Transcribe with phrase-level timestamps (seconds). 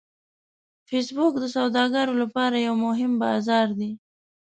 [0.87, 3.91] فېسبوک د سوداګرو لپاره یو مهم بازار دی